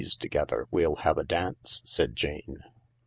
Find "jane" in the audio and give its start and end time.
2.15-2.63